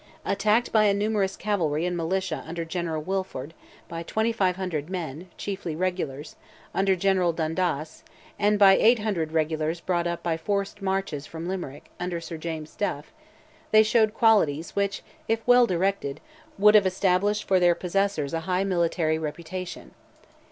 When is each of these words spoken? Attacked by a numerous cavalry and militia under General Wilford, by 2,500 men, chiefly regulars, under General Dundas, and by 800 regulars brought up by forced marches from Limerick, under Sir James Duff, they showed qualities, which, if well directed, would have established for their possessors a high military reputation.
Attacked 0.25 0.71
by 0.71 0.85
a 0.85 0.95
numerous 0.95 1.37
cavalry 1.37 1.85
and 1.85 1.95
militia 1.95 2.43
under 2.47 2.65
General 2.65 3.03
Wilford, 3.03 3.53
by 3.87 4.01
2,500 4.01 4.89
men, 4.89 5.29
chiefly 5.37 5.75
regulars, 5.75 6.35
under 6.73 6.95
General 6.95 7.31
Dundas, 7.33 8.01
and 8.39 8.57
by 8.57 8.75
800 8.77 9.31
regulars 9.31 9.79
brought 9.79 10.07
up 10.07 10.23
by 10.23 10.37
forced 10.37 10.81
marches 10.81 11.27
from 11.27 11.47
Limerick, 11.47 11.91
under 11.99 12.19
Sir 12.19 12.37
James 12.37 12.75
Duff, 12.75 13.13
they 13.69 13.83
showed 13.83 14.15
qualities, 14.15 14.75
which, 14.75 15.03
if 15.27 15.45
well 15.45 15.67
directed, 15.67 16.19
would 16.57 16.73
have 16.73 16.87
established 16.87 17.43
for 17.47 17.59
their 17.59 17.75
possessors 17.75 18.33
a 18.33 18.39
high 18.49 18.63
military 18.63 19.19
reputation. 19.19 19.91